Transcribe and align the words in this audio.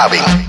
clubbing. 0.00 0.39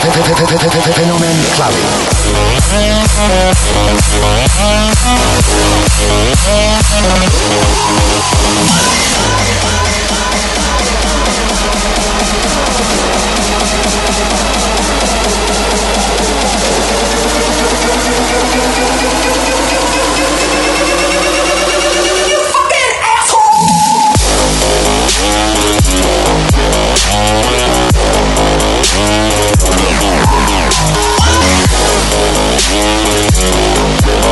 Fenomen 0.00 1.36
Clubbing. 1.54 1.84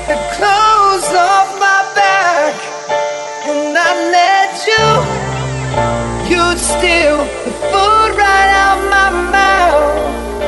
Take 0.00 0.16
the 0.16 0.22
clothes 0.36 1.12
off 1.12 1.48
my 1.58 1.82
back 1.94 2.54
and 3.48 3.76
I 3.76 3.92
let 4.16 4.52
you. 4.70 4.86
You'd 6.30 6.58
steal 6.58 7.18
the 7.44 7.52
food 7.70 8.10
right 8.16 8.50
out 8.64 8.80
my 8.96 9.10
mouth, 9.36 10.42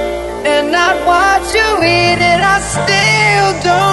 and 0.47 0.75
I'd 0.75 1.05
watch 1.05 1.55
you 1.55 1.69
eat 1.83 2.21
it. 2.33 2.41
I 2.41 2.61
still 2.61 3.53
don't 3.63 3.92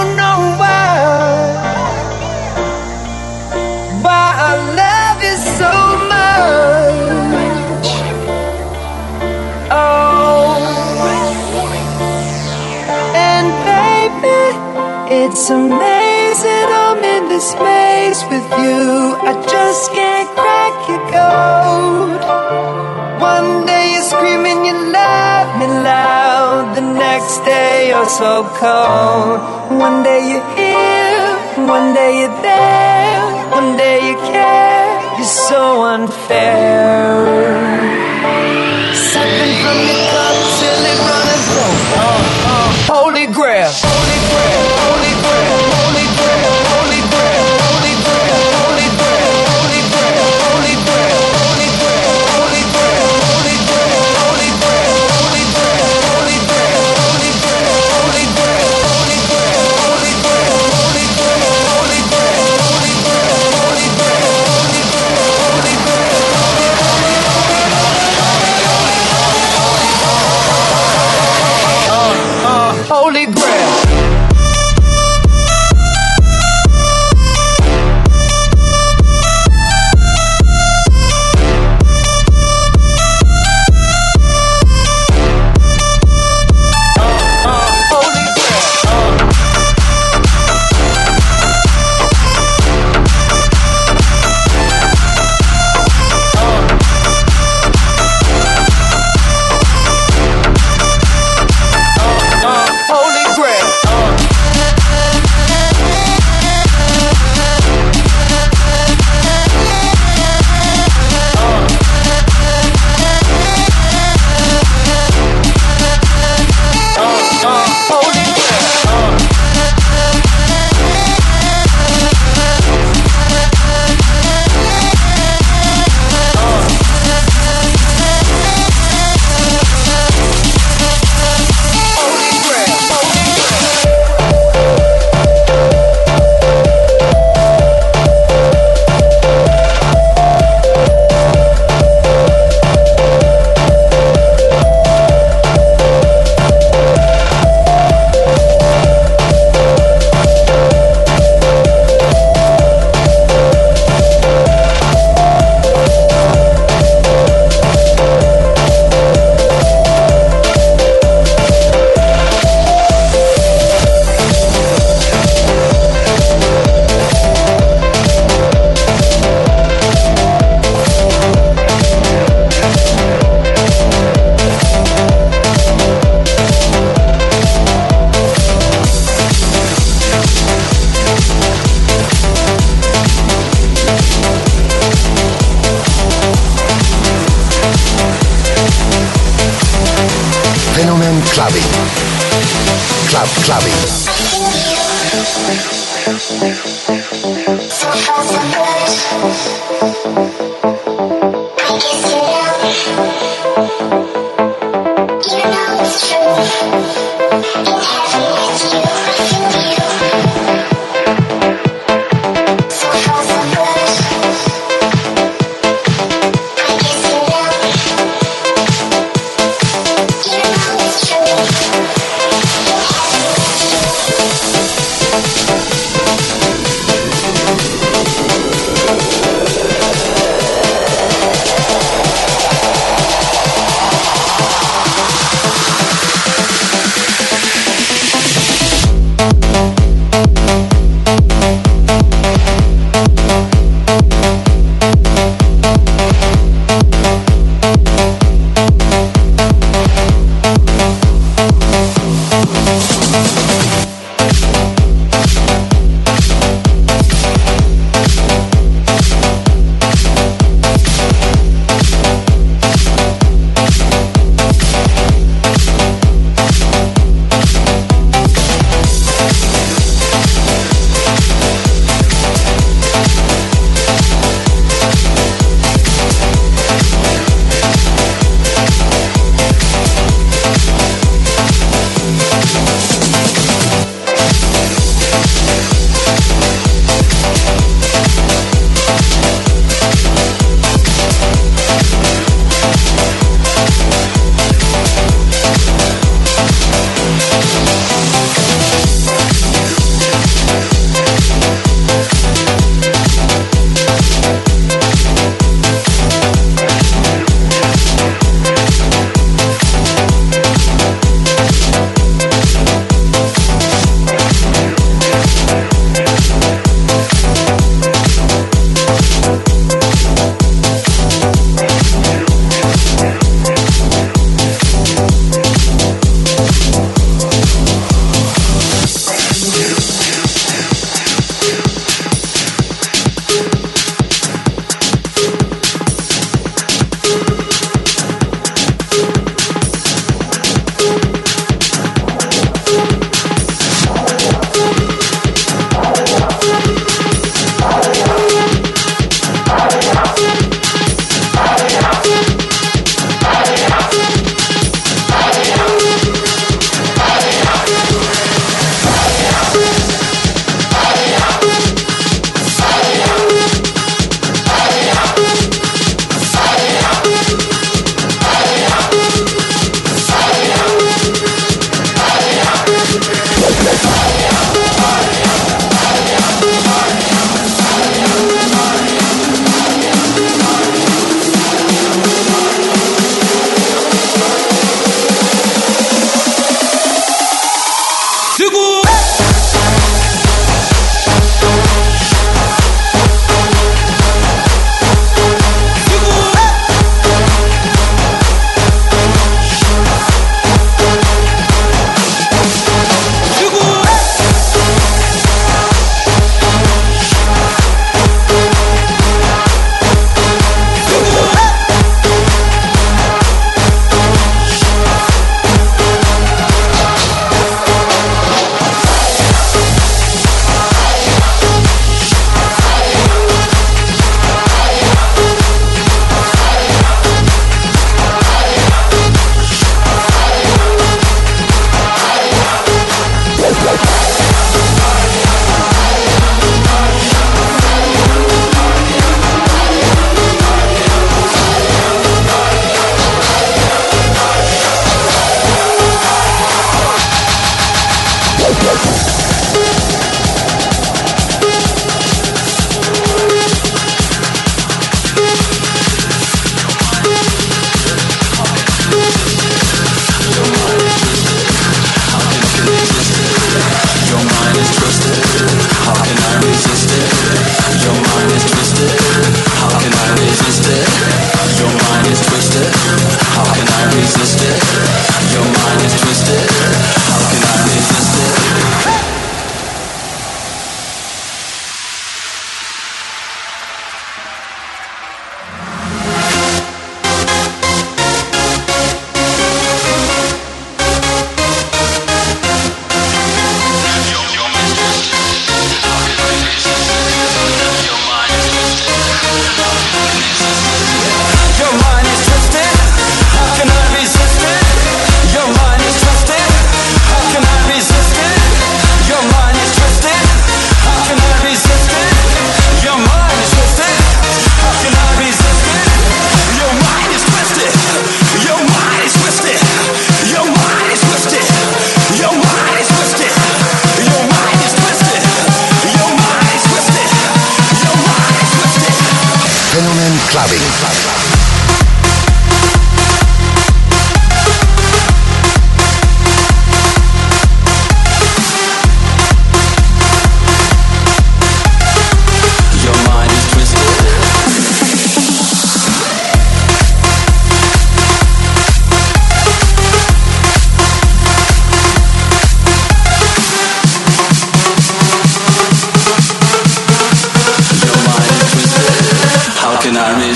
it's 15.50 15.58
amazing 15.58 16.68
I'm 16.78 17.04
in 17.04 17.28
this 17.28 17.56
maze 17.56 18.22
with 18.30 18.50
you. 18.62 19.18
I 19.30 19.34
just 19.50 19.92
can't 19.92 20.30
crack 20.38 20.76
your 20.90 21.02
code. 21.10 22.22
One 23.20 23.66
day 23.66 23.94
you're 23.94 24.10
screaming 24.14 24.66
you 24.66 24.78
love 24.94 25.50
me 25.60 25.66
loud, 25.66 26.76
the 26.76 26.82
next 26.82 27.40
day 27.46 27.90
you're 27.90 28.06
so 28.06 28.46
cold. 28.62 29.40
One 29.80 30.04
day 30.04 30.22
you're 30.30 30.50
here, 30.54 31.66
one 31.66 31.96
day 31.96 32.20
you're 32.20 32.42
there, 32.44 33.50
one 33.50 33.76
day 33.76 34.08
you 34.08 34.18
care. 34.30 35.18
You're 35.18 35.36
so 35.50 35.82
unfair. 35.82 37.79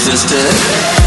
Can 0.06 1.03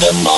the 0.00 0.12
morning. 0.12 0.37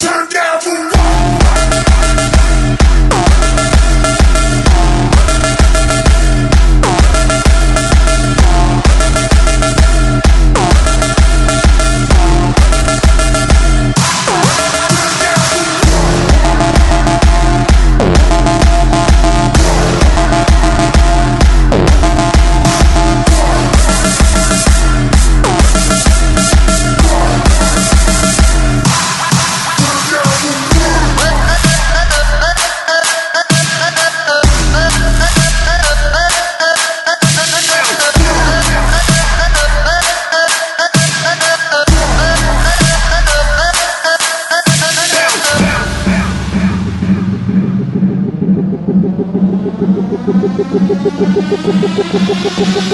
Turn 0.00 0.28
down 0.30 0.60
for 0.60 1.93
Thank 51.16 51.36
you. 52.92 52.93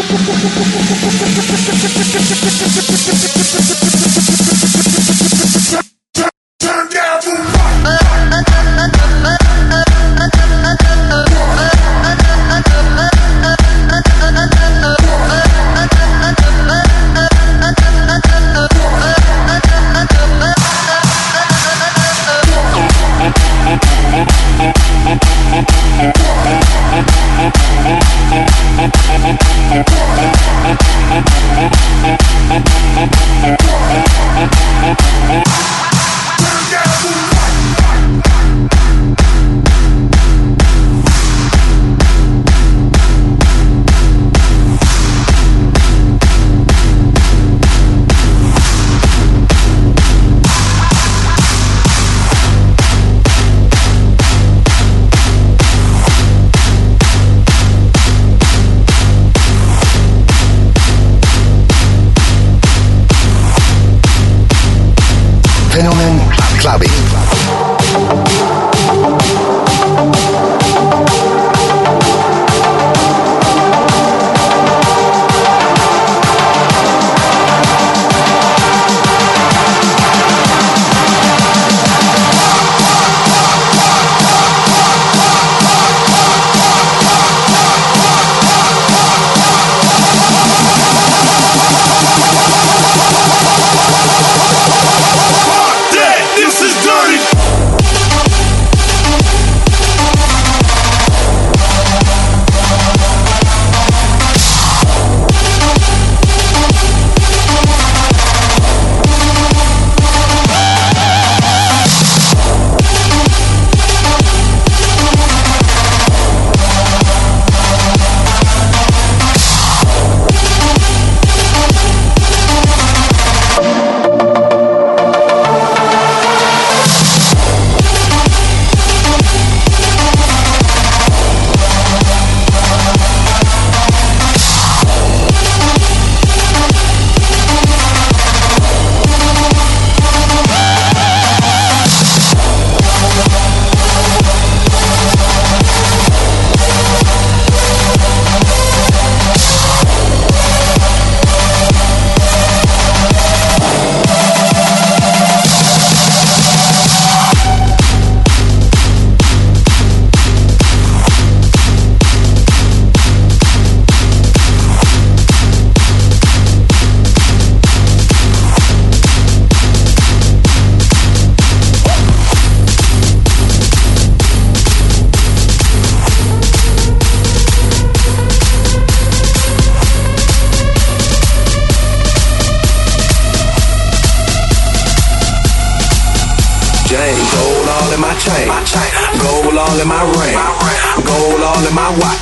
Watch. 191.98 192.20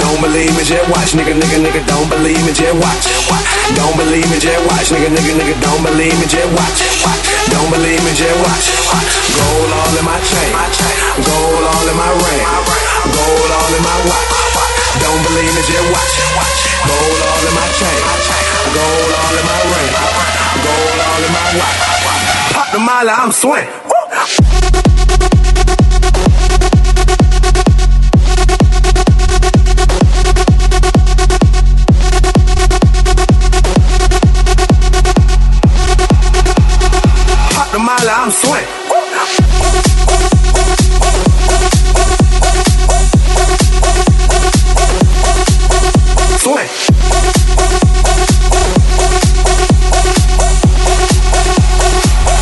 Don't 0.00 0.20
believe 0.20 0.52
me, 0.56 0.62
just 0.64 0.88
watch, 0.88 1.12
nigga, 1.12 1.34
nigga, 1.36 1.58
nigga. 1.60 1.80
Don't 1.88 2.08
believe 2.08 2.40
me, 2.46 2.52
just 2.52 2.76
watch. 2.80 3.04
Don't 3.76 3.96
believe 3.96 4.28
me, 4.30 4.38
just 4.38 4.62
watch, 4.68 4.88
nigga, 4.92 5.10
nigga, 5.12 5.32
nigga. 5.36 5.54
Don't 5.60 5.82
believe 5.82 6.16
me, 6.16 6.26
just 6.28 6.48
watch. 6.56 6.80
Don't 7.52 7.68
believe 7.68 8.00
me, 8.04 8.12
just 8.16 8.36
watch. 8.44 8.66
Gold 9.36 9.72
all 9.72 9.98
in 9.98 10.04
my 10.04 10.16
chain, 10.24 10.52
gold 11.24 11.64
all 11.64 11.86
in 11.88 11.96
my 11.96 12.10
ring, 12.24 12.40
gold 13.12 13.50
all 13.52 13.72
in 13.76 13.82
my 13.82 13.98
watch. 14.08 14.28
Don't 15.02 15.22
believe 15.28 15.52
me, 15.52 15.62
just 15.66 15.86
watch. 15.92 16.12
Gold 16.86 17.20
all 17.26 17.42
in 17.44 17.54
my 17.54 17.68
chain. 17.76 17.98
Gold 18.76 19.12
all 19.12 19.34
in 19.36 19.44
my 19.44 19.60
ring. 19.72 19.90
Gold 20.64 21.00
all 21.00 21.22
in 21.26 21.32
my 21.32 21.48
watch. 21.60 21.78
Pop 22.54 22.68
the 22.72 22.78
mile, 22.78 23.10
I'm 23.10 23.32
swing. 23.32 24.65
I'm. 38.26 38.32
Swing. 38.32 38.66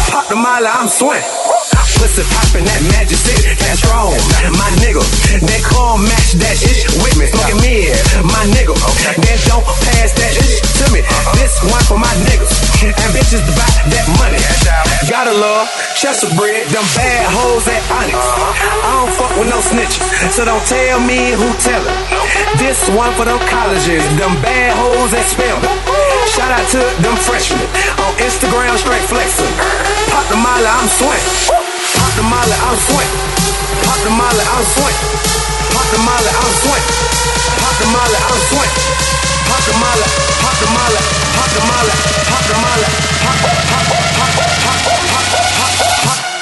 Pop 0.08 0.28
the 0.28 0.36
mile, 0.36 0.66
I'm 0.66 0.88
swing. 0.88 1.20
Pussy 2.00 2.22
poppin' 2.32 2.64
that 2.64 2.80
magic 2.96 3.18
stick, 3.18 3.58
that's 3.58 3.80
strong. 3.80 4.16
My 4.56 4.70
nigga, 4.80 5.04
they 5.44 5.60
call 5.60 5.98
match 5.98 6.32
that 6.40 6.56
shit 6.56 6.88
with 7.04 7.18
me. 7.18 7.26
Smoking 7.26 7.60
mid, 7.60 7.92
my 8.24 8.46
nigga. 8.56 8.72
Then 9.20 9.38
don't 9.48 9.64
pass 9.64 10.12
that 10.16 10.32
shit 10.32 10.44
me. 10.48 10.53
This 11.44 11.60
one 11.60 11.84
for 11.84 12.00
my 12.00 12.08
niggas. 12.24 12.56
And 12.80 13.10
bitches 13.12 13.44
buy 13.52 13.68
that 13.92 14.06
money. 14.16 14.40
Gotta 15.12 15.36
love 15.36 15.68
Chester 15.92 16.32
bread, 16.40 16.64
them 16.72 16.88
bad 16.96 17.28
hoes 17.36 17.68
at 17.68 17.84
Onyx. 18.00 18.16
I 18.16 18.88
don't 18.96 19.12
fuck 19.12 19.28
with 19.36 19.52
no 19.52 19.60
snitches, 19.60 20.08
so 20.32 20.48
don't 20.48 20.64
tell 20.64 21.04
me 21.04 21.36
who 21.36 21.44
tell 21.60 21.84
it. 21.84 21.96
This 22.56 22.80
one 22.96 23.12
for 23.20 23.28
them 23.28 23.36
colleges, 23.52 24.00
them 24.16 24.32
bad 24.40 24.72
hoes 24.72 25.12
that 25.12 25.28
spell 25.28 25.60
it. 25.60 25.68
Shout 26.32 26.48
out 26.48 26.64
to 26.72 26.80
them 27.04 27.16
freshmen 27.20 27.60
on 28.00 28.16
Instagram, 28.24 28.72
straight 28.80 29.04
flexing. 29.04 29.52
Pop 30.16 30.24
the 30.32 30.40
molly, 30.40 30.64
I'm 30.64 30.88
swing. 30.96 31.24
Pop 31.92 32.12
the 32.16 32.24
molly, 32.24 32.56
I'm 32.56 32.78
swing. 32.88 33.12
Pop 33.84 34.00
the 34.00 34.12
molly, 34.16 34.44
I'm 34.48 34.64
swing. 34.80 35.53
Pop 35.74 35.86
the 35.90 35.98
molly, 35.98 36.30
I'm 36.30 36.52
swing. 36.62 36.84
Pop 37.58 37.74
the 37.82 37.86
molly, 37.90 38.18
I'm 38.30 38.40
swing. 38.46 38.72
Pop 39.50 39.60
the 39.66 39.74
molly, 39.74 40.06
pop 40.40 40.54
the 40.62 40.68
molly, 40.70 41.00
pop 41.34 41.50
the 41.50 41.60
molly, 41.66 41.94
pop 42.30 42.44
the 42.46 42.56
molly, 42.62 42.88
pop, 43.20 43.38
pop, 43.42 43.58
pop, 43.68 43.84
pop, 44.14 44.30
pop, 44.30 44.54
pop, 44.54 44.78
pop, 45.10 45.72
pop, 45.82 46.18
pop. 46.22 46.33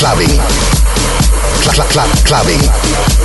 Clapping, 0.00 0.40
clap, 1.60 1.90
clap, 1.90 2.08
clapping. 2.24 3.19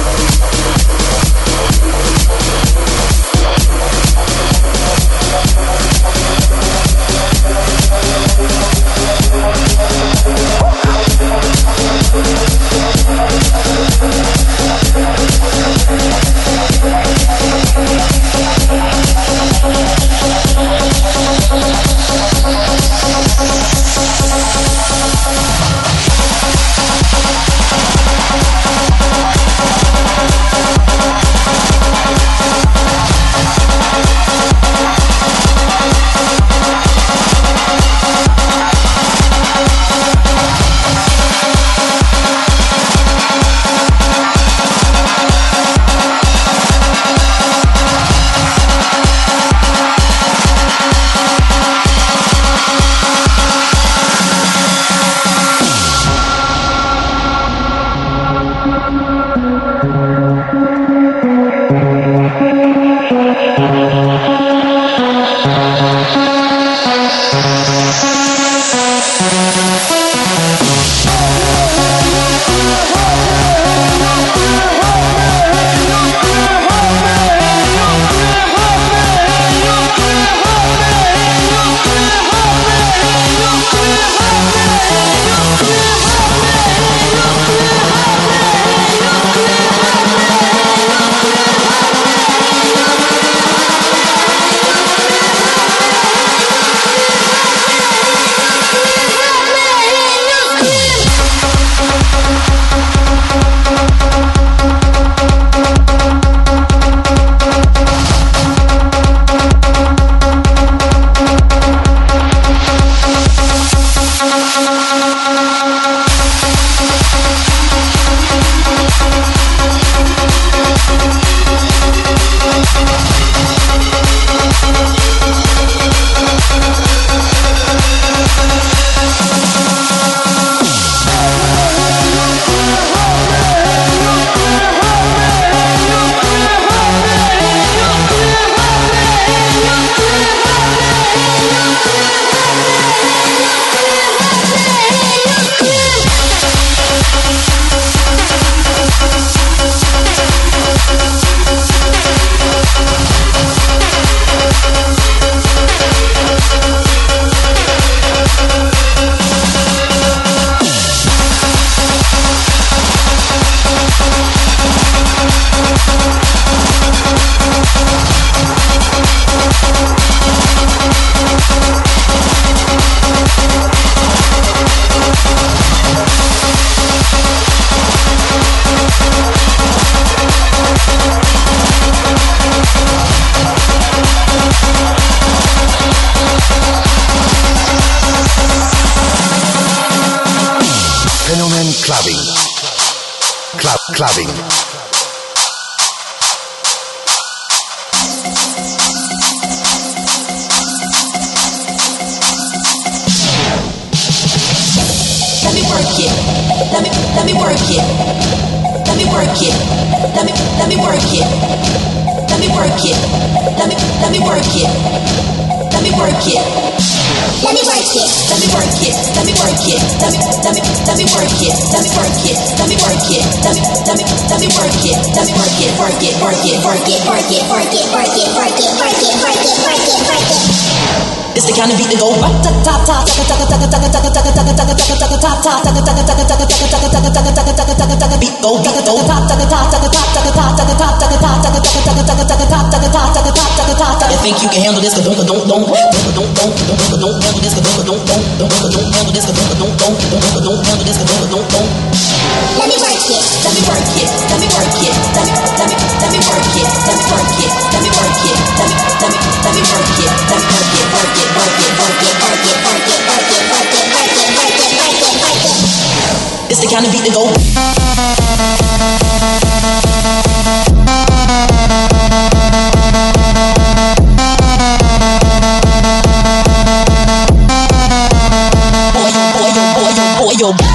your 280.38 280.74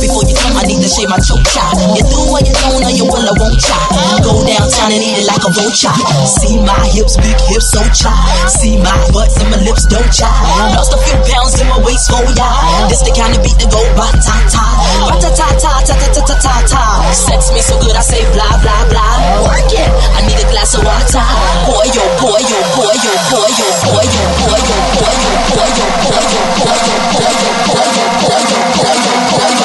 before 0.00 0.24
you 0.24 0.34
jump, 0.34 0.56
I 0.56 0.64
need 0.66 0.80
to 0.82 0.88
shave 0.88 1.08
my 1.08 1.18
choke 1.18 1.44
chop. 1.52 1.76
You 1.96 2.02
do 2.08 2.18
what 2.32 2.46
you 2.46 2.54
don't, 2.54 2.84
or 2.84 2.90
you 2.90 3.04
will, 3.04 3.28
I 3.28 3.32
won't 3.36 3.60
chop. 3.60 3.89
Go 4.40 4.48
downtown 4.48 4.88
and 4.88 5.04
eat 5.04 5.20
it 5.20 5.28
like 5.28 5.44
a 5.44 5.52
vulture. 5.52 5.92
See 6.24 6.56
my 6.64 6.72
hips, 6.96 7.20
big 7.20 7.36
hips, 7.52 7.76
so 7.76 7.84
chai. 7.92 8.16
See 8.48 8.80
my 8.80 8.96
butts 9.12 9.36
and 9.36 9.52
my 9.52 9.60
lips, 9.60 9.84
don't 9.84 10.08
chai. 10.08 10.32
Lost 10.72 10.96
a 10.96 10.98
few 11.04 11.20
pounds 11.28 11.60
in 11.60 11.68
my 11.68 11.76
waist, 11.84 12.08
oh 12.08 12.24
yeah. 12.32 12.88
This 12.88 13.04
the 13.04 13.12
kind 13.12 13.36
of 13.36 13.44
beat 13.44 13.60
that 13.60 13.68
go 13.68 13.84
ba 13.92 14.08
ta 14.16 14.36
ta, 14.48 14.64
ba 15.04 15.20
ta 15.20 15.28
ta 15.36 15.44
ta 15.60 15.84
ta 15.84 15.92
ta 15.92 16.08
ta 16.08 16.22
ta 16.24 16.34
ta 16.40 16.54
ta. 16.64 16.82
Sex 17.12 17.52
me 17.52 17.60
so 17.60 17.76
good, 17.84 17.92
I 17.92 18.00
say 18.00 18.24
blah 18.32 18.56
blah 18.64 18.80
blah. 18.88 19.44
Work 19.44 19.76
it. 19.76 19.90
I 20.16 20.24
need 20.24 20.40
a 20.40 20.46
glass 20.48 20.72
of 20.72 20.88
water. 20.88 21.20
Boy 21.68 21.84
yo, 21.92 22.04
boy 22.24 22.40
yo, 22.40 22.58
boy 22.80 22.96
yo, 22.96 23.12
boy 23.28 23.50
yo, 23.60 23.68
boy 23.92 24.08
yo, 24.08 24.24
boy 24.40 24.56
yo, 24.56 24.80
boy 24.96 25.20
yo, 25.20 25.36
boy 25.52 25.68
yo, 25.68 25.84
boy 26.00 26.16
yo, 26.16 26.40
boy 26.40 26.40
yo, 26.40 26.64
boy 26.64 26.80
yo, 26.80 27.04
boy 27.20 27.88
yo, 27.92 28.04
boy 28.24 28.40
yo, 28.48 28.56
boy 28.80 28.96
yo, 28.96 29.12
boy 29.36 29.52
yo. 29.52 29.59